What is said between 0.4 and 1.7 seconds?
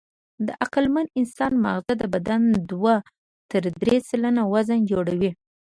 د عقلمن انسان